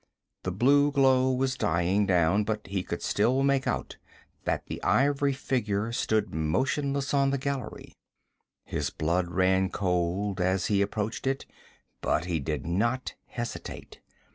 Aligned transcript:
The 0.41 0.51
blue 0.51 0.91
glow 0.91 1.31
was 1.31 1.53
dying 1.55 2.07
down, 2.07 2.43
but 2.43 2.65
he 2.65 2.81
could 2.81 3.03
still 3.03 3.43
make 3.43 3.67
out 3.67 3.97
that 4.45 4.65
the 4.65 4.81
ivory 4.83 5.31
figure 5.31 5.91
stood 5.91 6.33
motionless 6.33 7.13
on 7.13 7.29
the 7.29 7.37
gallery. 7.37 7.93
His 8.65 8.89
blood 8.89 9.27
ran 9.29 9.69
cold 9.69 10.41
as 10.41 10.65
he 10.65 10.81
approached 10.81 11.27
it, 11.27 11.45
but 12.01 12.25
he 12.25 12.39
did 12.39 12.65
not 12.65 13.13
hesitate. 13.27 13.99